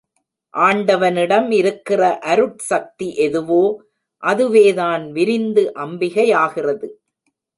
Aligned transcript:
ஆண்டவனிடம் 0.53 1.51
இருக்கிற 1.51 2.01
அருட்சக்தி 2.23 3.09
எதுவோ 3.17 3.61
அதுவேதான் 4.23 5.11
விரிந்து 5.11 5.65
அம்பிகையாகிறது. 5.75 6.89